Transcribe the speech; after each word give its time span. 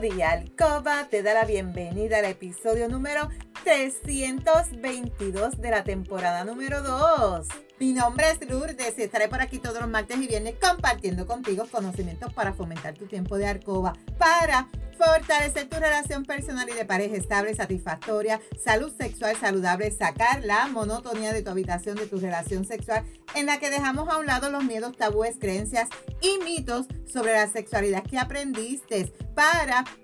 Día 0.00 0.30
Alcoba 0.30 1.08
te 1.10 1.22
da 1.22 1.34
la 1.34 1.44
bienvenida 1.44 2.20
al 2.20 2.24
episodio 2.24 2.88
número 2.88 3.28
322 3.64 5.60
de 5.60 5.70
la 5.70 5.84
temporada 5.84 6.44
número 6.44 6.82
2. 6.82 7.46
Mi 7.78 7.92
nombre 7.92 8.30
es 8.30 8.48
Lourdes 8.48 8.94
y 8.98 9.02
estaré 9.02 9.28
por 9.28 9.40
aquí 9.40 9.58
todos 9.58 9.80
los 9.80 9.88
martes 9.88 10.16
y 10.18 10.26
viernes 10.26 10.54
compartiendo 10.60 11.26
contigo 11.26 11.66
conocimientos 11.70 12.32
para 12.32 12.52
fomentar 12.52 12.94
tu 12.94 13.06
tiempo 13.06 13.36
de 13.38 13.46
alcoba, 13.46 13.94
para 14.18 14.68
fortalecer 14.98 15.68
tu 15.68 15.76
relación 15.76 16.24
personal 16.24 16.68
y 16.68 16.74
de 16.74 16.84
pareja 16.84 17.16
estable, 17.16 17.54
satisfactoria, 17.54 18.40
salud 18.62 18.92
sexual 18.98 19.34
saludable, 19.36 19.90
sacar 19.90 20.44
la 20.44 20.66
monotonía 20.66 21.32
de 21.32 21.42
tu 21.42 21.50
habitación, 21.50 21.96
de 21.96 22.06
tu 22.06 22.18
relación 22.18 22.66
sexual, 22.66 23.04
en 23.34 23.46
la 23.46 23.58
que 23.58 23.70
dejamos 23.70 24.10
a 24.10 24.18
un 24.18 24.26
lado 24.26 24.50
los 24.50 24.64
miedos, 24.64 24.96
tabúes, 24.96 25.36
creencias 25.40 25.88
y 26.20 26.38
mitos 26.44 26.86
sobre 27.10 27.32
la 27.32 27.46
sexualidad 27.46 28.02
que 28.02 28.18
aprendiste 28.18 29.10
para 29.34 29.84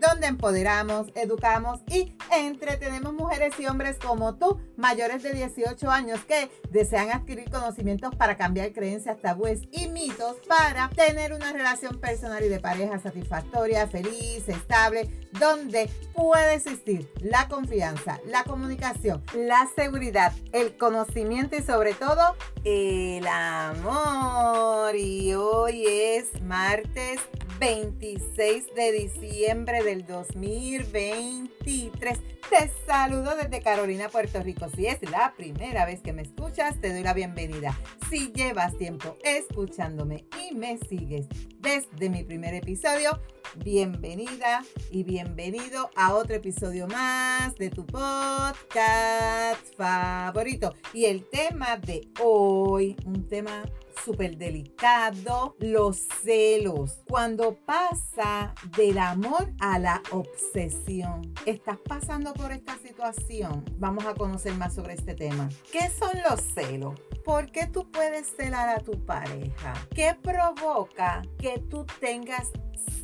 donde 0.00 0.26
empoderamos, 0.26 1.08
educamos 1.14 1.80
y 1.86 2.16
entretenemos 2.32 3.12
mujeres 3.12 3.54
y 3.58 3.66
hombres 3.66 3.96
como 3.98 4.36
tú, 4.36 4.60
mayores 4.76 5.22
de 5.22 5.32
18 5.32 5.90
años 5.90 6.24
que 6.24 6.50
desean 6.70 7.10
adquirir 7.10 7.50
conocimientos 7.50 8.14
para 8.16 8.36
cambiar 8.36 8.72
creencias, 8.72 9.20
tabúes 9.20 9.62
y 9.70 9.88
mitos 9.88 10.36
para 10.48 10.88
tener 10.90 11.32
una 11.32 11.52
relación 11.52 12.00
personal 12.00 12.42
y 12.42 12.48
de 12.48 12.60
pareja 12.60 12.98
satisfactoria, 12.98 13.86
feliz, 13.86 14.48
estable, 14.48 15.10
donde 15.38 15.90
puede 16.14 16.54
existir 16.54 17.10
la 17.20 17.48
confianza, 17.48 18.18
la 18.26 18.44
comunicación, 18.44 19.22
la 19.34 19.68
seguridad, 19.76 20.32
el 20.52 20.76
conocimiento 20.76 21.56
y 21.56 21.62
sobre 21.62 21.94
todo 21.94 22.36
el 22.64 23.26
amor. 23.26 24.96
Y 24.96 25.34
hoy 25.34 25.84
es 25.86 26.40
martes 26.42 27.20
26 27.60 28.74
de 28.74 28.92
diciembre 28.92 29.82
del 29.82 30.06
2023. 30.06 32.18
Te 32.48 32.70
saludo 32.90 33.36
desde 33.36 33.62
Carolina, 33.62 34.08
Puerto 34.08 34.42
Rico. 34.42 34.68
Si 34.74 34.88
es 34.88 35.00
la 35.08 35.32
primera 35.36 35.86
vez 35.86 36.00
que 36.00 36.12
me 36.12 36.22
escuchas, 36.22 36.80
te 36.80 36.92
doy 36.92 37.04
la 37.04 37.14
bienvenida. 37.14 37.78
Si 38.10 38.32
llevas 38.32 38.76
tiempo 38.78 39.16
escuchándome 39.22 40.24
y 40.42 40.56
me 40.56 40.76
sigues 40.76 41.28
desde 41.60 42.10
mi 42.10 42.24
primer 42.24 42.52
episodio, 42.52 43.20
bienvenida 43.62 44.64
y 44.90 45.04
bienvenido 45.04 45.88
a 45.94 46.14
otro 46.14 46.34
episodio 46.34 46.88
más 46.88 47.54
de 47.54 47.70
tu 47.70 47.86
podcast 47.86 49.62
favorito. 49.76 50.74
Y 50.92 51.04
el 51.04 51.28
tema 51.30 51.76
de 51.76 52.08
hoy, 52.20 52.96
un 53.06 53.28
tema 53.28 53.62
súper 54.04 54.36
delicado, 54.36 55.56
los 55.60 56.08
celos. 56.22 57.02
Cuando 57.08 57.54
pasa 57.54 58.54
del 58.76 58.98
amor 58.98 59.52
a 59.60 59.78
la 59.78 60.02
obsesión. 60.10 61.32
¿Estás 61.46 61.78
pasando 61.78 62.32
por 62.32 62.52
esta 62.52 62.76
situación? 62.80 63.64
Vamos 63.78 64.04
a 64.06 64.14
conocer 64.14 64.54
más 64.54 64.74
sobre 64.74 64.94
este 64.94 65.14
tema. 65.14 65.48
¿Qué 65.70 65.90
son 65.90 66.10
los 66.28 66.40
celos? 66.40 66.98
¿Por 67.24 67.50
qué 67.50 67.66
tú 67.66 67.90
puedes 67.90 68.26
celar 68.28 68.68
a 68.68 68.80
tu 68.80 69.04
pareja? 69.04 69.74
¿Qué 69.94 70.16
provoca 70.20 71.22
que 71.38 71.58
tú 71.58 71.86
tengas 72.00 72.50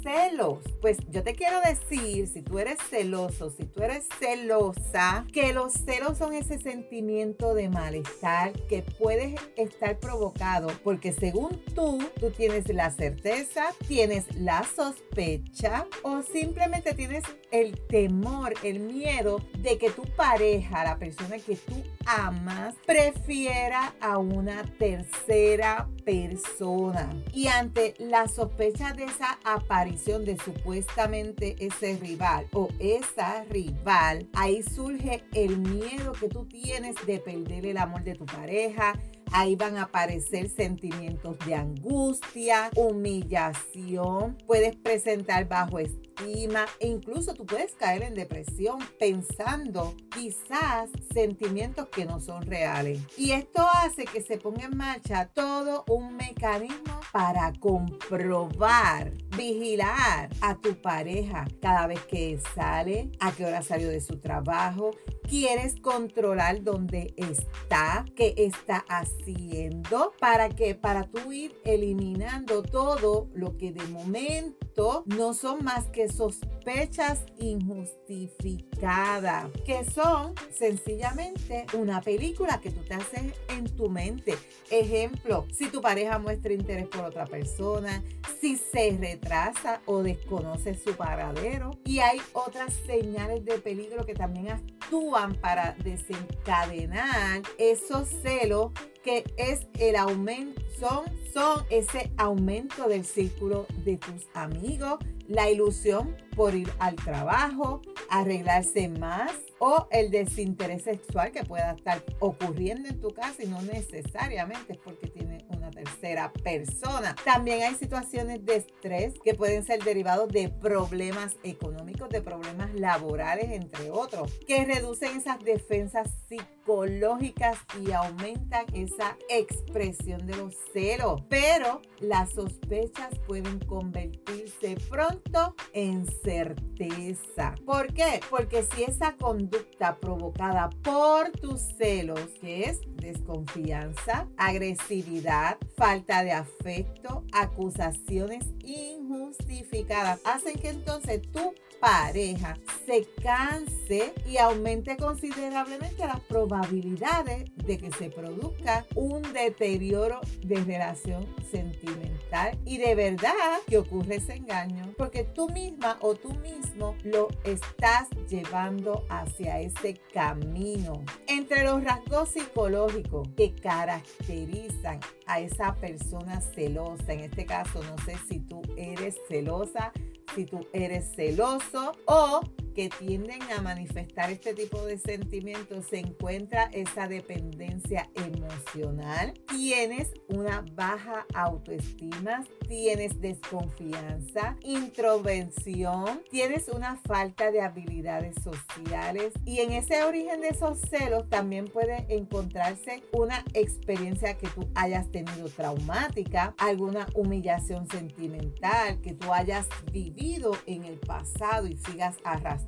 celos. 0.07 0.59
Pues 0.81 0.99
yo 1.11 1.25
te 1.25 1.35
quiero 1.35 1.61
decir, 1.63 2.29
si 2.29 2.41
tú 2.41 2.61
eres 2.61 2.79
celoso, 2.89 3.51
si 3.51 3.65
tú 3.65 3.83
eres 3.83 4.07
celosa, 4.21 5.27
que 5.33 5.53
los 5.53 5.73
celos 5.73 6.19
son 6.19 6.33
ese 6.33 6.59
sentimiento 6.61 7.55
de 7.55 7.69
malestar 7.69 8.53
que 8.69 8.83
puede 8.83 9.35
estar 9.57 9.99
provocado 9.99 10.69
porque 10.85 11.13
según 11.13 11.61
tú, 11.75 11.99
tú 12.21 12.31
tienes 12.31 12.69
la 12.73 12.93
certeza, 12.93 13.75
tienes 13.89 14.33
la 14.37 14.63
sospecha 14.63 15.87
o 16.03 16.23
simplemente 16.23 16.95
tienes 16.95 17.25
el 17.51 17.77
temor, 17.89 18.55
el 18.63 18.79
miedo 18.79 19.41
de 19.59 19.77
que 19.79 19.91
tu 19.91 20.03
pareja, 20.15 20.85
la 20.85 20.99
persona 20.99 21.39
que 21.39 21.57
tú 21.57 21.83
amas, 22.05 22.77
prefiera 22.87 23.95
a 24.01 24.19
una 24.19 24.63
tercera 24.79 25.89
persona. 26.05 27.13
Y 27.33 27.49
ante 27.49 27.95
la 27.99 28.29
sospecha 28.29 28.93
de 28.93 29.05
esa 29.05 29.39
aparición 29.45 29.96
de 29.97 30.37
supuestamente 30.45 31.57
ese 31.59 31.97
rival 31.97 32.47
o 32.53 32.69
esa 32.79 33.45
rival, 33.45 34.29
ahí 34.35 34.63
surge 34.63 35.25
el 35.33 35.59
miedo 35.59 36.13
que 36.13 36.29
tú 36.29 36.45
tienes 36.45 36.95
de 37.07 37.19
perder 37.19 37.67
el 37.67 37.79
amor 37.79 38.05
de 38.05 38.15
tu 38.15 38.27
pareja, 38.27 38.95
Ahí 39.33 39.57
van 39.57 39.77
a 39.77 39.83
aparecer 39.83 40.49
sentimientos 40.49 41.37
de 41.45 41.57
angustia, 41.57 42.71
humillación, 42.77 44.39
puedes 44.47 44.77
presentar 44.77 45.49
bajo 45.49 45.81
e 46.25 46.89
incluso 46.89 47.35
tú 47.35 47.45
puedes 47.45 47.73
caer 47.73 48.03
en 48.03 48.15
depresión 48.15 48.79
pensando 48.99 49.95
quizás 50.15 50.91
sentimientos 51.13 51.89
que 51.89 52.05
no 52.05 52.21
son 52.21 52.43
reales. 52.43 53.01
Y 53.17 53.33
esto 53.33 53.63
hace 53.85 54.05
que 54.05 54.23
se 54.23 54.39
ponga 54.39 54.65
en 54.65 54.77
marcha 54.77 55.31
todo 55.35 55.85
un 55.89 56.17
mecanismo 56.17 57.01
para 57.13 57.53
comprobar, 57.55 59.13
vigilar 59.37 60.31
a 60.41 60.57
tu 60.57 60.81
pareja 60.81 61.47
cada 61.61 61.87
vez 61.87 62.01
que 62.05 62.39
sale, 62.55 63.11
a 63.21 63.33
qué 63.33 63.45
hora 63.45 63.63
salió 63.63 63.89
de 63.89 64.01
su 64.01 64.19
trabajo, 64.19 64.91
quieres 65.29 65.81
controlar 65.81 66.63
dónde 66.63 67.15
está, 67.17 68.05
qué 68.15 68.35
está 68.37 68.85
haciendo, 68.89 70.15
para 70.21 70.49
que 70.49 70.75
para 70.75 71.05
tú 71.05 71.33
ir 71.33 71.55
eliminando 71.65 72.63
todo 72.63 73.29
lo 73.35 73.57
que 73.57 73.73
de 73.73 73.87
momento 73.89 75.05
no 75.07 75.35
son 75.35 75.65
más 75.65 75.87
que 75.89 76.06
sospechas 76.09 77.21
injustificadas, 77.39 79.51
que 79.65 79.85
son 79.85 80.35
sencillamente 80.51 81.67
una 81.75 82.01
película 82.01 82.61
que 82.61 82.71
tú 82.71 82.83
te 82.83 82.95
haces 82.95 83.33
en 83.49 83.65
tu 83.77 83.89
mente. 83.89 84.35
Ejemplo, 84.71 85.47
si 85.53 85.69
tu 85.69 85.81
pareja 85.81 86.19
muestra 86.19 86.53
interés 86.53 86.89
por 86.89 87.05
otra 87.05 87.27
persona, 87.27 88.03
si 88.41 88.57
se 88.57 88.97
retrasa 88.99 89.81
o 89.87 90.03
desconoce 90.03 90.75
su 90.75 90.95
paradero 90.95 91.71
y 91.85 92.01
hay 92.01 92.21
otras 92.33 92.75
señales 92.87 93.45
de 93.45 93.59
peligro 93.59 94.05
que 94.05 94.15
también 94.15 94.51
actúan 94.51 95.35
para 95.35 95.77
desencadenar 95.83 97.43
esos 97.59 98.09
celos 98.09 98.73
que 99.03 99.25
es 99.37 99.67
el 99.79 99.97
aumento, 99.97 100.61
son, 100.79 101.05
son 101.33 101.65
ese 101.71 102.11
aumento 102.17 102.89
del 102.89 103.05
círculo 103.05 103.67
de 103.85 103.97
tus 103.97 104.27
amigos, 104.35 104.99
la 105.27 105.51
ilusión 105.51 106.17
por 106.35 106.55
ir 106.55 106.71
al 106.79 106.97
trabajo, 106.97 107.83
arreglarse 108.11 108.89
más 108.89 109.33
o 109.59 109.89
el 109.91 110.11
desinterés 110.11 110.85
sexual 110.85 111.33
que 111.33 111.45
pueda 111.45 111.73
estar 111.73 112.05
ocurriendo 112.21 112.89
en 112.89 113.01
tu 113.01 113.09
casa 113.11 113.43
y 113.43 113.47
no 113.47 113.61
necesariamente 113.63 114.75
es 114.75 114.79
porque 114.79 115.09
tiene 115.09 115.26
una 115.67 115.71
tercera 115.71 116.33
persona. 116.33 117.15
También 117.25 117.63
hay 117.63 117.75
situaciones 117.75 118.45
de 118.45 118.57
estrés 118.57 119.15
que 119.25 119.35
pueden 119.35 119.65
ser 119.65 119.83
derivados 119.83 120.29
de 120.29 120.49
problemas 120.49 121.37
económicos, 121.43 122.09
de 122.09 122.23
problemas 122.23 122.73
laborales, 122.75 123.51
entre 123.51 123.91
otros, 123.91 124.33
que 124.47 124.65
reducen 124.65 125.17
esas 125.17 125.39
defensas 125.41 126.11
psicológicas 126.29 127.59
y 127.81 127.93
aumentan 127.93 128.67
esa 128.75 129.17
expresión 129.29 130.27
de 130.27 130.37
los 130.37 130.57
celos. 130.73 131.23
Pero 131.29 131.83
las 131.99 132.33
sospechas 132.33 133.19
pueden 133.27 133.59
convertirse 133.61 134.77
pronto 134.89 135.55
en 135.73 136.07
certeza. 136.23 137.55
¿Por 137.65 137.93
qué? 137.93 138.21
Porque 138.31 138.63
si 138.63 138.85
esa 138.85 139.17
conducta 139.17 139.97
provocada 139.97 140.71
por 140.83 141.31
tus 141.33 141.61
celos, 141.77 142.21
que 142.41 142.65
es 142.65 142.81
desconfianza, 143.07 144.29
agresividad, 144.37 145.59
falta 145.77 146.25
de 146.25 146.33
afecto, 146.33 147.25
acusaciones 147.33 148.45
injustificadas, 148.65 150.21
hacen 150.25 150.59
que 150.59 150.71
entonces 150.71 151.23
tú 151.31 151.55
pareja 151.81 152.59
se 152.85 153.07
canse 153.23 154.13
y 154.27 154.39
aumente 154.39 154.97
considerablemente 154.97 156.07
las 156.07 156.21
probabilidades 156.21 157.51
de 157.57 157.79
que 157.79 157.91
se 157.93 158.11
produzca 158.11 158.87
un 158.95 159.23
deterioro 159.33 160.21
de 160.45 160.57
relación 160.65 161.27
sentimental 161.51 162.59
y 162.65 162.79
de 162.79 162.95
verdad 162.95 163.33
que 163.67 163.79
ocurre 163.79 164.17
ese 164.17 164.35
engaño 164.35 164.93
porque 164.97 165.25
tú 165.25 165.49
misma 165.49 165.99
o 166.01 166.15
tú 166.15 166.33
mismo 166.35 166.97
lo 167.03 167.29
estás 167.45 168.09
llevando 168.29 169.05
hacia 169.09 169.61
ese 169.61 170.01
camino. 170.13 171.05
Entre 171.27 171.65
los 171.65 171.83
rasgos 171.83 172.31
psicológicos 172.31 173.29
que 173.37 173.55
caracterizan 173.55 175.01
a 175.27 175.41
esa 175.41 175.75
persona 175.77 176.41
celosa, 176.41 177.13
en 177.13 177.21
este 177.21 177.47
caso 177.47 177.83
no 177.83 177.97
sé 178.05 178.17
si 178.29 178.41
tú 178.41 178.63
eres 178.77 179.17
celosa, 179.29 179.93
si 180.35 180.45
tú 180.45 180.67
eres 180.73 181.15
celoso 181.15 181.93
o 182.07 182.41
que 182.77 182.91
tienden 182.91 183.41
a 183.57 183.63
manifestar 183.63 184.31
este 184.31 184.53
tipo 184.53 184.85
de 184.85 184.99
sentimientos 184.99 185.87
se 185.87 186.01
encuentra 186.01 186.65
esa 186.75 187.09
dependencia 187.09 188.11
emocional, 188.15 189.33
tienes 189.49 190.13
una 190.29 190.63
baja 190.75 191.25
autoestima, 191.33 192.45
tienes 192.69 193.19
desconfianza, 193.19 194.57
introvención, 194.61 196.23
tienes 196.31 196.69
una 196.69 196.97
falta 196.97 197.51
de 197.51 197.63
habilidades 197.63 198.37
sociales 198.45 199.33
y 199.47 199.61
en 199.61 199.73
ese 199.73 200.05
origen 200.05 200.43
de 200.43 200.49
esos 200.49 200.79
celos 200.79 201.31
también 201.31 201.65
puede 201.69 202.05
encontrarse 202.11 203.03
una 203.11 203.43
experiencia 203.55 204.37
que 204.37 204.49
tú 204.49 204.69
hayas 204.75 205.11
tenido 205.11 205.49
traumática, 205.49 206.55
alguna 206.59 207.07
humillación 207.15 207.89
sentimental 207.89 209.01
que 209.01 209.15
tú 209.15 209.33
hayas 209.33 209.67
vivido 209.91 210.53
en 210.67 210.85
el 210.85 210.99
pasado 210.99 211.67
y 211.69 211.79
sigas 211.79 212.17
arrastrando 212.23 212.66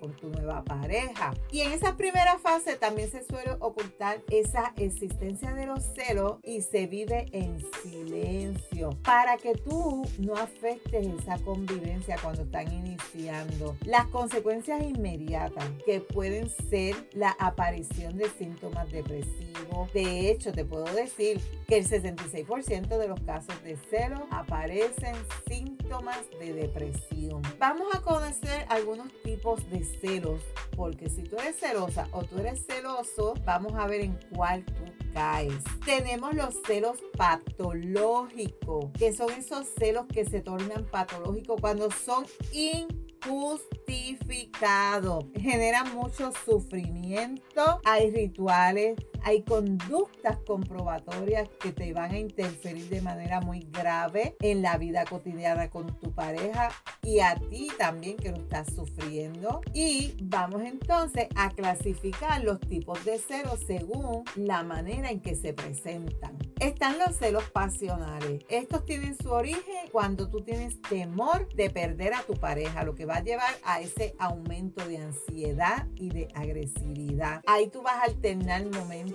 con 0.00 0.16
tu 0.16 0.28
nueva 0.30 0.64
pareja. 0.64 1.34
Y 1.50 1.60
en 1.60 1.72
esa 1.72 1.96
primera 1.96 2.38
fase 2.38 2.76
también 2.76 3.10
se 3.10 3.24
suele 3.24 3.52
ocultar 3.60 4.22
esa 4.30 4.72
existencia 4.76 5.54
de 5.54 5.66
los 5.66 5.82
celos 5.94 6.38
y 6.42 6.62
se 6.62 6.86
vive 6.86 7.26
en 7.32 7.62
silencio 7.82 8.90
para 9.04 9.36
que 9.36 9.54
tú 9.54 10.02
no 10.18 10.34
afectes 10.34 11.06
esa 11.20 11.38
convivencia 11.38 12.16
cuando 12.22 12.42
están 12.42 12.72
iniciando. 12.72 13.76
Las 13.84 14.06
consecuencias 14.06 14.82
inmediatas 14.82 15.64
que 15.84 16.00
pueden 16.00 16.48
ser 16.70 16.96
la 17.12 17.36
aparición 17.38 18.16
de 18.16 18.28
síntomas 18.30 18.90
depresivos. 18.90 19.92
De 19.92 20.30
hecho, 20.30 20.52
te 20.52 20.64
puedo 20.64 20.84
decir 20.84 21.40
que 21.66 21.78
el 21.78 21.88
66% 21.88 22.98
de 22.98 23.08
los 23.08 23.20
casos 23.20 23.62
de 23.62 23.76
celos 23.76 24.22
aparecen 24.30 25.14
síntomas 25.48 26.20
de 26.38 26.52
depresión. 26.52 27.42
Vamos 27.58 27.94
a 27.94 28.00
conocer 28.00 28.66
algunos 28.68 29.08
tipos 29.24 29.68
de 29.70 29.82
celos, 29.82 30.40
porque 30.76 31.08
si 31.08 31.24
tú 31.24 31.34
eres 31.36 31.56
celosa 31.56 32.06
o 32.12 32.22
tú 32.22 32.38
eres 32.38 32.64
celoso, 32.64 33.34
vamos 33.44 33.74
a 33.74 33.88
ver 33.88 34.02
en 34.02 34.16
cuál 34.32 34.64
tú 34.64 34.84
caes. 35.12 35.64
Tenemos 35.84 36.32
los 36.34 36.54
celos 36.64 37.02
patológicos, 37.16 38.92
que 38.96 39.12
son 39.12 39.32
esos 39.32 39.66
celos 39.76 40.06
que 40.06 40.24
se 40.24 40.40
tornan 40.40 40.84
patológicos 40.84 41.60
cuando 41.60 41.90
son 41.90 42.24
injustificados. 42.52 45.24
Generan 45.36 45.92
mucho 45.94 46.30
sufrimiento. 46.44 47.80
Hay 47.84 48.12
rituales 48.12 48.94
hay 49.24 49.42
conductas 49.42 50.36
comprobatorias 50.46 51.48
que 51.60 51.72
te 51.72 51.92
van 51.94 52.12
a 52.12 52.18
interferir 52.18 52.88
de 52.90 53.00
manera 53.00 53.40
muy 53.40 53.66
grave 53.72 54.36
en 54.40 54.60
la 54.60 54.76
vida 54.76 55.04
cotidiana 55.06 55.70
con 55.70 55.98
tu 55.98 56.12
pareja 56.12 56.70
y 57.02 57.20
a 57.20 57.34
ti 57.34 57.68
también 57.78 58.16
que 58.16 58.30
lo 58.30 58.36
estás 58.36 58.72
sufriendo. 58.74 59.62
Y 59.72 60.14
vamos 60.22 60.62
entonces 60.62 61.28
a 61.36 61.50
clasificar 61.50 62.44
los 62.44 62.60
tipos 62.60 63.02
de 63.04 63.18
celos 63.18 63.60
según 63.66 64.24
la 64.36 64.62
manera 64.62 65.10
en 65.10 65.20
que 65.20 65.34
se 65.34 65.54
presentan. 65.54 66.36
Están 66.60 66.98
los 66.98 67.16
celos 67.16 67.44
pasionales. 67.50 68.44
Estos 68.48 68.84
tienen 68.84 69.16
su 69.16 69.30
origen 69.30 69.88
cuando 69.90 70.28
tú 70.28 70.42
tienes 70.42 70.80
temor 70.82 71.48
de 71.54 71.70
perder 71.70 72.14
a 72.14 72.22
tu 72.22 72.34
pareja, 72.34 72.84
lo 72.84 72.94
que 72.94 73.06
va 73.06 73.16
a 73.16 73.22
llevar 73.22 73.54
a 73.64 73.80
ese 73.80 74.14
aumento 74.18 74.86
de 74.86 74.98
ansiedad 74.98 75.88
y 75.96 76.10
de 76.10 76.28
agresividad. 76.34 77.42
Ahí 77.46 77.68
tú 77.68 77.82
vas 77.82 77.96
a 77.96 78.02
alternar 78.04 78.64
momentos 78.66 79.13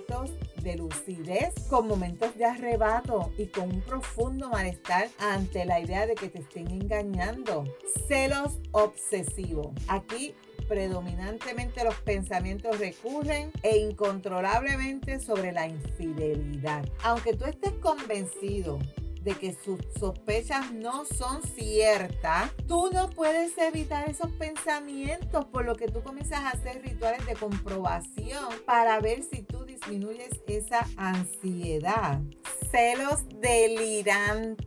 de 0.62 0.76
lucidez 0.76 1.54
con 1.68 1.86
momentos 1.86 2.36
de 2.36 2.44
arrebato 2.44 3.32
y 3.36 3.46
con 3.46 3.70
un 3.70 3.80
profundo 3.82 4.48
malestar 4.48 5.08
ante 5.18 5.64
la 5.64 5.80
idea 5.80 6.06
de 6.06 6.14
que 6.14 6.28
te 6.28 6.40
estén 6.40 6.68
engañando. 6.70 7.64
Celos 8.08 8.58
obsesivos. 8.72 9.68
Aquí 9.88 10.34
predominantemente 10.68 11.82
los 11.82 11.96
pensamientos 11.96 12.78
recurren 12.78 13.50
e 13.62 13.78
incontrolablemente 13.78 15.18
sobre 15.18 15.52
la 15.52 15.66
infidelidad. 15.66 16.84
Aunque 17.02 17.34
tú 17.34 17.44
estés 17.44 17.72
convencido 17.74 18.78
de 19.22 19.34
que 19.34 19.54
sus 19.54 19.78
sospechas 19.98 20.72
no 20.72 21.04
son 21.04 21.42
ciertas, 21.42 22.50
tú 22.66 22.90
no 22.92 23.10
puedes 23.10 23.56
evitar 23.58 24.08
esos 24.08 24.30
pensamientos, 24.32 25.44
por 25.46 25.64
lo 25.64 25.74
que 25.74 25.88
tú 25.88 26.02
comienzas 26.02 26.40
a 26.40 26.50
hacer 26.50 26.82
rituales 26.82 27.24
de 27.26 27.34
comprobación 27.34 28.48
para 28.66 29.00
ver 29.00 29.22
si 29.22 29.42
tú 29.42 29.64
disminuyes 29.64 30.30
esa 30.46 30.86
ansiedad. 30.96 32.20
Celos 32.70 33.24
delirantes. 33.40 34.60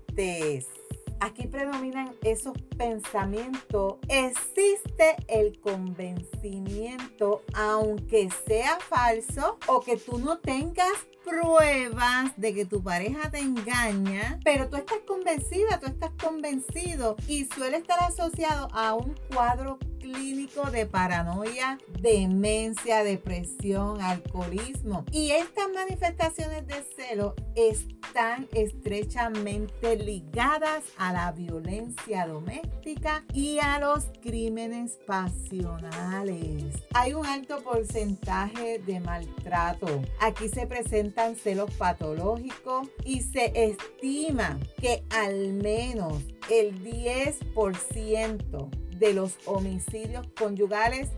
Aquí 1.23 1.47
predominan 1.47 2.13
esos 2.21 2.51
pensamientos. 2.77 3.95
Existe 4.09 5.15
el 5.29 5.57
convencimiento, 5.61 7.43
aunque 7.53 8.27
sea 8.45 8.77
falso 8.81 9.57
o 9.67 9.79
que 9.79 9.95
tú 9.95 10.19
no 10.19 10.39
tengas 10.39 10.91
pruebas 11.23 12.33
de 12.35 12.53
que 12.53 12.65
tu 12.65 12.83
pareja 12.83 13.31
te 13.31 13.39
engaña, 13.39 14.37
pero 14.43 14.67
tú 14.67 14.75
estás 14.75 14.99
convencida, 15.07 15.79
tú 15.79 15.85
estás 15.85 16.11
convencido 16.21 17.15
y 17.29 17.45
suele 17.45 17.77
estar 17.77 18.03
asociado 18.03 18.67
a 18.73 18.93
un 18.93 19.15
cuadro 19.33 19.79
clínico 20.03 20.69
de 20.69 20.85
paranoia, 20.85 21.79
demencia, 22.01 23.05
depresión, 23.05 24.01
alcoholismo. 24.01 25.05
Y 25.11 25.31
estas 25.31 25.69
manifestaciones 25.73 26.67
de 26.67 26.83
celo 26.95 27.35
están 27.55 28.49
estrechamente 28.51 29.95
ligadas 29.95 30.83
a 30.97 31.13
la 31.13 31.31
violencia 31.31 32.27
doméstica 32.27 33.23
y 33.33 33.59
a 33.59 33.79
los 33.79 34.07
crímenes 34.21 34.99
pasionales. 35.07 36.75
Hay 36.93 37.13
un 37.13 37.25
alto 37.25 37.63
porcentaje 37.63 38.79
de 38.79 38.99
maltrato. 38.99 40.01
Aquí 40.19 40.49
se 40.49 40.67
presentan 40.67 41.37
celos 41.37 41.71
patológicos 41.75 42.89
y 43.05 43.21
se 43.21 43.53
estima 43.55 44.59
que 44.81 45.05
al 45.11 45.53
menos 45.53 46.21
el 46.49 46.83
10% 46.83 48.82
de 49.03 49.13
los 49.13 49.37
homicidios 49.47 50.25
conyugales 50.39 51.09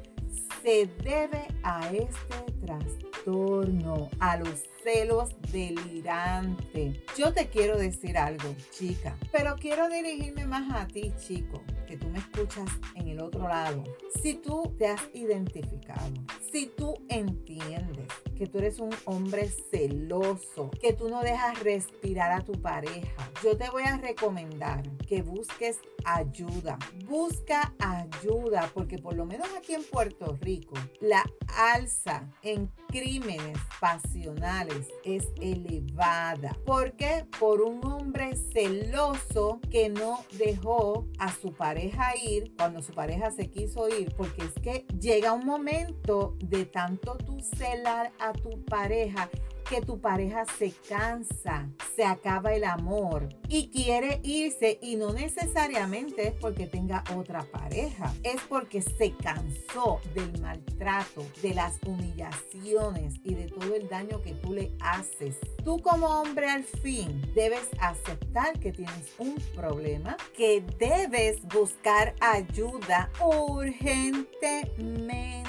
se 0.63 0.87
debe 1.03 1.47
a 1.61 1.87
este 1.93 2.51
trastorno, 2.65 4.09
a 4.19 4.37
los 4.37 4.63
celos 4.85 5.35
delirantes. 5.51 6.99
Yo 7.17 7.33
te 7.33 7.47
quiero 7.47 7.75
decir 7.75 8.19
algo, 8.19 8.55
chica, 8.69 9.17
pero 9.31 9.55
quiero 9.55 9.89
dirigirme 9.89 10.45
más 10.45 10.71
a 10.71 10.87
ti, 10.87 11.11
chico, 11.17 11.63
que 11.87 11.97
tú 11.97 12.07
me 12.09 12.19
escuchas 12.19 12.69
en 12.93 13.07
el 13.07 13.19
otro 13.19 13.47
lado. 13.47 13.83
Si 14.21 14.35
tú 14.35 14.75
te 14.77 14.87
has 14.87 15.01
identificado, 15.13 16.13
si 16.51 16.67
tú 16.67 16.93
entiendes 17.09 18.07
que 18.37 18.45
tú 18.45 18.59
eres 18.59 18.79
un 18.79 18.91
hombre 19.05 19.49
celoso, 19.71 20.69
que 20.79 20.93
tú 20.93 21.09
no 21.09 21.21
dejas 21.21 21.63
respirar 21.63 22.31
a 22.31 22.41
tu 22.41 22.53
pareja, 22.53 23.31
yo 23.43 23.57
te 23.57 23.69
voy 23.71 23.83
a 23.83 23.97
recomendar 23.97 24.83
que 25.07 25.21
busques 25.23 25.79
ayuda. 26.03 26.77
Busca 27.07 27.73
ayuda 27.79 28.69
porque 28.73 28.99
por 28.99 29.15
lo 29.15 29.25
menos 29.25 29.47
aquí 29.57 29.73
en 29.73 29.83
Puerto 29.83 30.37
Rico 30.41 30.75
la 31.01 31.23
alza 31.47 32.29
en 32.43 32.69
crímenes 32.89 33.57
pasionales 33.79 34.74
es 35.03 35.27
elevada. 35.41 36.57
¿Por 36.65 36.93
qué? 36.93 37.25
Por 37.39 37.61
un 37.61 37.83
hombre 37.85 38.35
celoso 38.35 39.59
que 39.69 39.89
no 39.89 40.23
dejó 40.37 41.07
a 41.19 41.31
su 41.31 41.53
pareja 41.53 42.13
ir 42.23 42.53
cuando 42.57 42.81
su 42.81 42.93
pareja 42.93 43.31
se 43.31 43.49
quiso 43.49 43.87
ir. 43.89 44.13
Porque 44.15 44.43
es 44.43 44.53
que 44.61 44.85
llega 44.99 45.33
un 45.33 45.45
momento 45.45 46.35
de 46.39 46.65
tanto 46.65 47.17
tú 47.17 47.39
celar 47.39 48.11
a 48.19 48.33
tu 48.33 48.63
pareja 48.65 49.29
que 49.69 49.81
tu 49.81 49.99
pareja 49.99 50.45
se 50.57 50.71
cansa, 50.87 51.67
se 51.95 52.05
acaba 52.05 52.53
el 52.53 52.63
amor 52.63 53.29
y 53.47 53.69
quiere 53.69 54.19
irse 54.23 54.79
y 54.81 54.95
no 54.95 55.13
necesariamente 55.13 56.27
es 56.27 56.33
porque 56.33 56.67
tenga 56.67 57.03
otra 57.15 57.43
pareja, 57.43 58.13
es 58.23 58.41
porque 58.47 58.81
se 58.81 59.13
cansó 59.13 59.99
del 60.13 60.39
maltrato, 60.41 61.25
de 61.41 61.53
las 61.53 61.79
humillaciones 61.85 63.15
y 63.23 63.33
de 63.33 63.47
todo 63.47 63.75
el 63.75 63.87
daño 63.89 64.21
que 64.21 64.33
tú 64.33 64.53
le 64.53 64.71
haces. 64.79 65.37
Tú 65.63 65.81
como 65.81 66.07
hombre 66.07 66.49
al 66.49 66.63
fin 66.63 67.21
debes 67.33 67.67
aceptar 67.79 68.59
que 68.59 68.71
tienes 68.71 69.13
un 69.17 69.35
problema, 69.55 70.17
que 70.35 70.63
debes 70.79 71.41
buscar 71.47 72.15
ayuda 72.19 73.09
urgentemente 73.21 75.44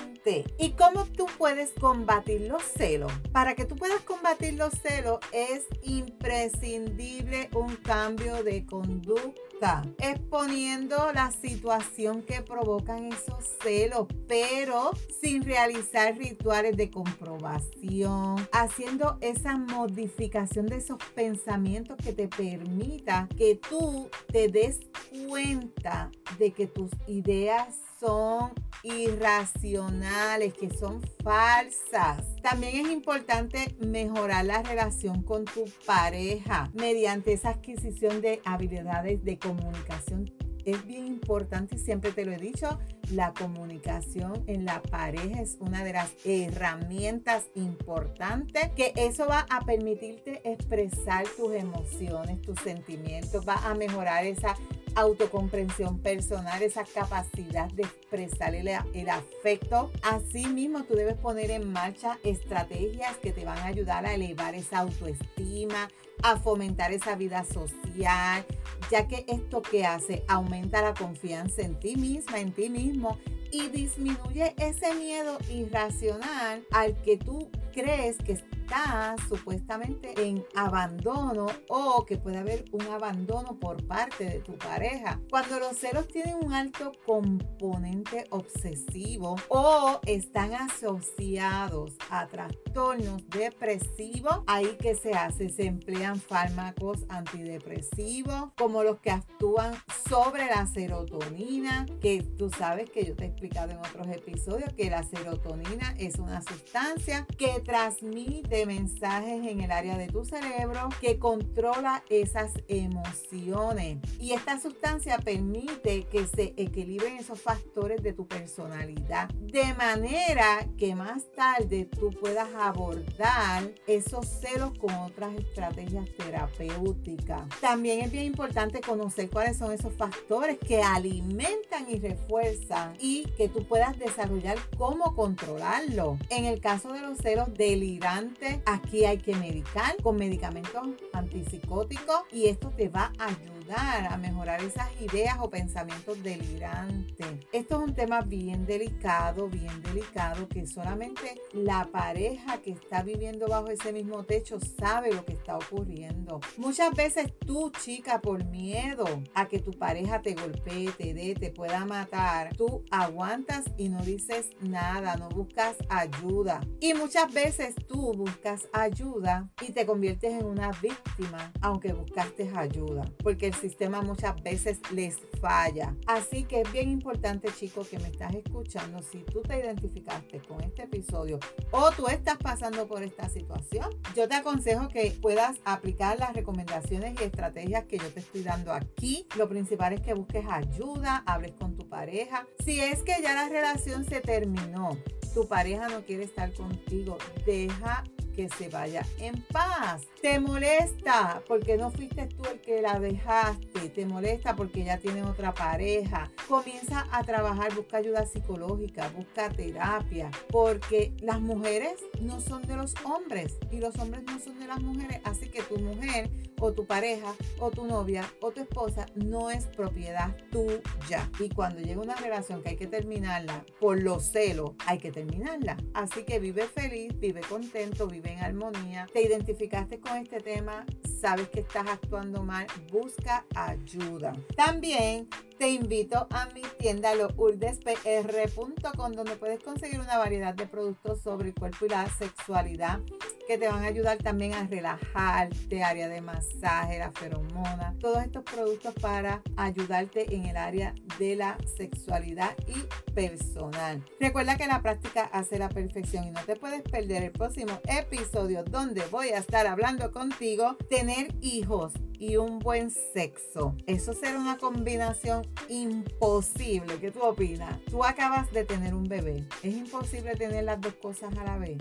¿Y 0.58 0.70
cómo 0.72 1.04
tú 1.04 1.26
puedes 1.38 1.70
combatir 1.70 2.40
los 2.42 2.60
celos? 2.64 3.12
Para 3.30 3.54
que 3.54 3.64
tú 3.64 3.76
puedas 3.76 4.00
combatir 4.00 4.54
los 4.54 4.72
celos 4.74 5.20
es 5.32 5.66
imprescindible 5.82 7.48
un 7.54 7.76
cambio 7.76 8.42
de 8.42 8.66
conducta, 8.66 9.84
exponiendo 9.98 11.12
la 11.12 11.30
situación 11.30 12.22
que 12.22 12.42
provocan 12.42 13.12
esos 13.12 13.56
celos, 13.62 14.08
pero 14.26 14.90
sin 15.20 15.44
realizar 15.44 16.16
rituales 16.16 16.76
de 16.76 16.90
comprobación, 16.90 18.48
haciendo 18.50 19.18
esa 19.20 19.56
modificación 19.56 20.66
de 20.66 20.78
esos 20.78 20.98
pensamientos 21.14 21.98
que 21.98 22.12
te 22.12 22.26
permita 22.26 23.28
que 23.36 23.60
tú 23.68 24.10
te 24.32 24.48
des 24.48 24.80
cuenta 25.28 26.10
de 26.36 26.50
que 26.50 26.66
tus 26.66 26.90
ideas 27.06 27.85
son 28.00 28.52
irracionales, 28.82 30.54
que 30.54 30.70
son 30.70 31.02
falsas. 31.22 32.24
También 32.42 32.86
es 32.86 32.92
importante 32.92 33.76
mejorar 33.80 34.44
la 34.44 34.62
relación 34.62 35.22
con 35.22 35.44
tu 35.44 35.64
pareja 35.86 36.70
mediante 36.74 37.32
esa 37.32 37.50
adquisición 37.50 38.20
de 38.20 38.40
habilidades 38.44 39.24
de 39.24 39.38
comunicación. 39.38 40.32
Es 40.64 40.84
bien 40.84 41.06
importante 41.06 41.78
siempre 41.78 42.10
te 42.10 42.24
lo 42.24 42.32
he 42.32 42.38
dicho, 42.38 42.80
la 43.12 43.32
comunicación 43.32 44.42
en 44.48 44.64
la 44.64 44.82
pareja 44.82 45.40
es 45.40 45.56
una 45.60 45.84
de 45.84 45.92
las 45.92 46.10
herramientas 46.24 47.44
importantes 47.54 48.70
que 48.74 48.92
eso 48.96 49.28
va 49.28 49.46
a 49.48 49.64
permitirte 49.64 50.42
expresar 50.44 51.24
tus 51.36 51.52
emociones, 51.52 52.42
tus 52.42 52.58
sentimientos, 52.60 53.46
va 53.48 53.54
a 53.64 53.74
mejorar 53.74 54.24
esa 54.24 54.56
autocomprensión 54.96 55.98
personal, 55.98 56.62
esa 56.62 56.84
capacidad 56.84 57.70
de 57.70 57.82
expresar 57.82 58.54
el, 58.54 58.68
afecto. 59.08 59.92
Asimismo, 60.02 60.84
tú 60.84 60.94
debes 60.94 61.16
poner 61.16 61.50
en 61.50 61.70
marcha 61.70 62.18
estrategias 62.24 63.16
que 63.18 63.30
te 63.30 63.44
van 63.44 63.58
a 63.58 63.66
ayudar 63.66 64.06
a 64.06 64.14
elevar 64.14 64.54
esa 64.54 64.80
autoestima, 64.80 65.88
a 66.22 66.38
fomentar 66.38 66.92
esa 66.92 67.14
vida 67.14 67.44
social, 67.44 68.44
ya 68.90 69.06
que 69.06 69.26
esto 69.28 69.60
que 69.60 69.84
hace 69.84 70.24
aumenta 70.28 70.80
la 70.80 70.94
confianza 70.94 71.62
en 71.62 71.78
ti 71.78 71.96
misma, 71.96 72.40
en 72.40 72.52
ti 72.52 72.70
mismo 72.70 73.18
y 73.50 73.68
disminuye 73.68 74.54
ese 74.58 74.94
miedo 74.94 75.38
irracional 75.50 76.64
al 76.72 77.00
que 77.02 77.16
tú 77.16 77.50
crees 77.72 78.16
que 78.18 78.32
estás 78.32 79.20
supuestamente 79.28 80.14
en 80.16 80.44
abandono 80.54 81.46
o 81.68 82.04
que 82.06 82.16
puede 82.16 82.38
haber 82.38 82.64
un 82.72 82.82
abandono 82.86 83.58
por 83.60 83.86
parte 83.86 84.24
de 84.24 84.40
tu 84.40 84.56
pareja. 84.56 85.20
Cuando 85.30 85.60
los 85.60 85.76
celos 85.76 86.08
tienen 86.08 86.36
un 86.42 86.52
alto 86.52 86.92
componente 87.04 88.24
obsesivo 88.30 89.36
o 89.48 90.00
están 90.06 90.54
asociados 90.54 91.96
a 92.10 92.26
trastornos 92.26 93.28
depresivos, 93.28 94.40
ahí 94.46 94.76
que 94.80 94.94
se 94.94 95.12
hace, 95.12 95.50
se 95.50 95.66
emplean 95.66 96.18
fármacos 96.18 97.04
antidepresivos 97.08 98.52
como 98.56 98.82
los 98.82 98.98
que 99.00 99.10
actúan 99.10 99.74
sobre 100.08 100.46
la 100.46 100.66
serotonina, 100.66 101.86
que 102.00 102.22
tú 102.38 102.50
sabes 102.50 102.90
que 102.90 103.04
yo 103.04 103.14
te 103.14 103.26
en 103.54 103.78
otros 103.78 104.08
episodios 104.08 104.72
que 104.72 104.90
la 104.90 105.02
serotonina 105.04 105.94
es 105.98 106.16
una 106.16 106.42
sustancia 106.42 107.26
que 107.38 107.60
transmite 107.64 108.66
mensajes 108.66 109.46
en 109.46 109.60
el 109.60 109.70
área 109.70 109.96
de 109.96 110.08
tu 110.08 110.24
cerebro 110.24 110.88
que 111.00 111.18
controla 111.18 112.02
esas 112.10 112.52
emociones. 112.66 113.98
Y 114.20 114.32
esta 114.32 114.60
sustancia 114.60 115.18
permite 115.18 116.04
que 116.04 116.26
se 116.26 116.54
equilibren 116.56 117.18
esos 117.18 117.40
factores 117.40 118.02
de 118.02 118.12
tu 118.12 118.26
personalidad 118.26 119.28
de 119.28 119.74
manera 119.74 120.66
que 120.76 120.94
más 120.94 121.30
tarde 121.32 121.84
tú 121.84 122.10
puedas 122.10 122.48
abordar 122.58 123.70
esos 123.86 124.26
celos 124.26 124.76
con 124.78 124.92
otras 124.94 125.34
estrategias 125.34 126.08
terapéuticas. 126.16 127.48
También 127.60 128.00
es 128.00 128.10
bien 128.10 128.24
importante 128.24 128.80
conocer 128.80 129.30
cuáles 129.30 129.56
son 129.56 129.72
esos 129.72 129.94
factores 129.94 130.58
que 130.58 130.82
alimentan 130.82 131.86
y 131.88 131.98
refuerzan 131.98 132.96
y 133.00 133.25
que 133.36 133.48
tú 133.48 133.64
puedas 133.64 133.98
desarrollar 133.98 134.58
cómo 134.76 135.14
controlarlo. 135.14 136.18
En 136.30 136.44
el 136.44 136.60
caso 136.60 136.92
de 136.92 137.00
los 137.00 137.18
celos 137.18 137.52
delirantes, 137.54 138.60
aquí 138.66 139.04
hay 139.04 139.18
que 139.18 139.34
medicar 139.36 139.96
con 140.02 140.16
medicamentos 140.16 140.88
antipsicóticos 141.12 142.22
y 142.32 142.46
esto 142.46 142.70
te 142.70 142.88
va 142.88 143.12
a 143.18 143.26
ayudar 143.26 143.55
a 143.74 144.16
mejorar 144.16 144.62
esas 144.62 144.88
ideas 145.00 145.36
o 145.40 145.50
pensamientos 145.50 146.22
delirantes. 146.22 147.26
Esto 147.52 147.76
es 147.76 147.88
un 147.88 147.94
tema 147.94 148.20
bien 148.20 148.66
delicado, 148.66 149.48
bien 149.48 149.82
delicado, 149.82 150.48
que 150.48 150.66
solamente 150.66 151.40
la 151.52 151.88
pareja 151.90 152.58
que 152.58 152.70
está 152.70 153.02
viviendo 153.02 153.48
bajo 153.48 153.68
ese 153.68 153.92
mismo 153.92 154.24
techo 154.24 154.58
sabe 154.60 155.12
lo 155.12 155.24
que 155.24 155.32
está 155.32 155.56
ocurriendo. 155.56 156.40
Muchas 156.56 156.94
veces 156.94 157.32
tú, 157.38 157.70
chica, 157.70 158.20
por 158.20 158.44
miedo 158.44 159.06
a 159.34 159.46
que 159.46 159.58
tu 159.58 159.72
pareja 159.72 160.22
te 160.22 160.34
golpee, 160.34 160.92
te 160.92 161.14
dé, 161.14 161.34
te 161.34 161.50
pueda 161.50 161.84
matar, 161.84 162.54
tú 162.56 162.84
aguantas 162.90 163.64
y 163.76 163.88
no 163.88 164.02
dices 164.02 164.50
nada, 164.60 165.16
no 165.16 165.28
buscas 165.28 165.76
ayuda. 165.88 166.60
Y 166.80 166.94
muchas 166.94 167.32
veces 167.32 167.74
tú 167.88 168.12
buscas 168.12 168.68
ayuda 168.72 169.50
y 169.60 169.72
te 169.72 169.86
conviertes 169.86 170.34
en 170.34 170.46
una 170.46 170.70
víctima, 170.82 171.52
aunque 171.60 171.92
buscaste 171.92 172.50
ayuda, 172.54 173.02
porque 173.22 173.48
el 173.48 173.55
sistema 173.56 174.02
muchas 174.02 174.40
veces 174.42 174.78
les 174.92 175.18
falla. 175.40 175.94
Así 176.06 176.44
que 176.44 176.62
es 176.62 176.72
bien 176.72 176.90
importante, 176.90 177.48
chicos, 177.52 177.88
que 177.88 177.98
me 177.98 178.08
estás 178.08 178.34
escuchando, 178.34 179.02
si 179.02 179.18
tú 179.18 179.42
te 179.42 179.58
identificaste 179.58 180.40
con 180.40 180.60
este 180.62 180.84
episodio 180.84 181.38
o 181.70 181.90
tú 181.92 182.06
estás 182.08 182.36
pasando 182.36 182.86
por 182.86 183.02
esta 183.02 183.28
situación, 183.28 183.90
yo 184.14 184.28
te 184.28 184.34
aconsejo 184.34 184.88
que 184.88 185.16
puedas 185.20 185.56
aplicar 185.64 186.18
las 186.18 186.34
recomendaciones 186.34 187.20
y 187.20 187.24
estrategias 187.24 187.84
que 187.84 187.98
yo 187.98 188.08
te 188.12 188.20
estoy 188.20 188.42
dando 188.42 188.72
aquí. 188.72 189.26
Lo 189.36 189.48
principal 189.48 189.92
es 189.92 190.00
que 190.00 190.14
busques 190.14 190.44
ayuda, 190.48 191.22
hables 191.26 191.52
con 191.52 191.76
tu 191.76 191.88
pareja. 191.88 192.46
Si 192.64 192.80
es 192.80 193.02
que 193.02 193.20
ya 193.22 193.34
la 193.34 193.48
relación 193.48 194.04
se 194.04 194.20
terminó, 194.20 194.96
tu 195.34 195.46
pareja 195.48 195.88
no 195.88 196.04
quiere 196.04 196.24
estar 196.24 196.52
contigo, 196.54 197.18
deja 197.44 198.04
que 198.36 198.48
se 198.50 198.68
vaya 198.68 199.04
en 199.18 199.42
paz. 199.50 200.06
Te 200.20 200.38
molesta 200.38 201.42
porque 201.48 201.76
no 201.78 201.90
fuiste 201.90 202.26
tú 202.26 202.44
el 202.44 202.60
que 202.60 202.82
la 202.82 203.00
dejaste. 203.00 203.88
Te 203.88 204.04
molesta 204.04 204.54
porque 204.54 204.84
ya 204.84 204.98
tiene 204.98 205.22
otra 205.22 205.54
pareja. 205.54 206.30
Comienza 206.46 207.08
a 207.10 207.24
trabajar, 207.24 207.74
busca 207.74 207.96
ayuda 207.96 208.26
psicológica, 208.26 209.08
busca 209.16 209.48
terapia. 209.48 210.30
Porque 210.50 211.14
las 211.20 211.40
mujeres 211.40 211.94
no 212.20 212.40
son 212.40 212.62
de 212.62 212.76
los 212.76 212.94
hombres 213.04 213.56
y 213.72 213.78
los 213.78 213.96
hombres 213.98 214.22
no 214.24 214.38
son 214.38 214.58
de 214.58 214.66
las 214.66 214.80
mujeres. 214.80 215.20
Así 215.24 215.48
que 215.48 215.62
tu 215.62 215.78
mujer 215.78 216.30
o 216.60 216.72
tu 216.72 216.86
pareja 216.86 217.34
o 217.58 217.70
tu 217.70 217.86
novia 217.86 218.24
o 218.40 218.50
tu 218.50 218.60
esposa 218.60 219.06
no 219.14 219.50
es 219.50 219.66
propiedad 219.66 220.36
tuya. 220.50 221.30
Y 221.38 221.48
cuando 221.48 221.80
llega 221.80 222.00
una 222.00 222.16
relación 222.16 222.62
que 222.62 222.70
hay 222.70 222.76
que 222.76 222.86
terminarla 222.86 223.64
por 223.80 224.00
los 224.00 224.24
celos, 224.24 224.72
hay 224.86 224.98
que 224.98 225.10
terminarla. 225.10 225.78
Así 225.94 226.24
que 226.24 226.38
vive 226.38 226.66
feliz, 226.66 227.18
vive 227.18 227.40
contento, 227.40 228.06
vive 228.06 228.25
en 228.26 228.38
armonía. 228.40 229.06
Te 229.12 229.22
identificaste 229.22 229.98
con 230.00 230.16
este 230.16 230.40
tema, 230.40 230.84
sabes 231.20 231.48
que 231.48 231.60
estás 231.60 231.88
actuando 231.88 232.42
mal, 232.42 232.66
busca 232.90 233.44
ayuda. 233.54 234.32
También 234.56 235.28
te 235.58 235.70
invito 235.70 236.26
a 236.30 236.46
mi 236.54 236.62
tienda 236.78 237.14
lourdespr.com 237.14 239.12
donde 239.12 239.36
puedes 239.36 239.62
conseguir 239.62 240.00
una 240.00 240.18
variedad 240.18 240.52
de 240.54 240.66
productos 240.66 241.22
sobre 241.22 241.48
el 241.48 241.54
cuerpo 241.54 241.86
y 241.86 241.88
la 241.88 242.06
sexualidad 242.10 243.00
que 243.46 243.56
te 243.58 243.68
van 243.68 243.84
a 243.84 243.86
ayudar 243.86 244.18
también 244.18 244.54
a 244.54 244.66
relajarte, 244.66 245.82
área 245.82 246.08
de 246.08 246.20
masaje, 246.20 246.98
la 246.98 247.12
feromona, 247.12 247.94
todos 248.00 248.24
estos 248.24 248.42
productos 248.42 248.92
para 248.94 249.40
ayudarte 249.56 250.34
en 250.34 250.46
el 250.46 250.56
área 250.56 250.94
de 251.18 251.36
la 251.36 251.56
sexualidad 251.76 252.56
y 252.66 252.82
personal. 253.12 254.04
Recuerda 254.20 254.56
que 254.56 254.66
la 254.66 254.82
práctica 254.82 255.30
hace 255.32 255.58
la 255.58 255.68
perfección 255.68 256.24
y 256.24 256.30
no 256.30 256.44
te 256.44 256.56
puedes 256.56 256.82
perder 256.82 257.22
el 257.22 257.30
próximo 257.30 257.80
episodio 257.84 258.64
donde 258.64 259.06
voy 259.06 259.28
a 259.28 259.38
estar 259.38 259.66
hablando 259.66 260.10
contigo, 260.10 260.76
tener 261.06 261.32
hijos 261.40 261.92
y 262.18 262.36
un 262.36 262.58
buen 262.58 262.90
sexo. 262.90 263.76
Eso 263.86 264.12
será 264.12 264.38
una 264.40 264.58
combinación 264.58 265.46
imposible. 265.68 266.98
¿Qué 267.00 267.12
tú 267.12 267.22
opinas? 267.22 267.78
Tú 267.84 268.02
acabas 268.02 268.50
de 268.50 268.64
tener 268.64 268.92
un 268.92 269.04
bebé. 269.04 269.44
¿Es 269.62 269.76
imposible 269.76 270.34
tener 270.34 270.64
las 270.64 270.80
dos 270.80 270.94
cosas 270.94 271.32
a 271.38 271.44
la 271.44 271.58
vez? 271.58 271.78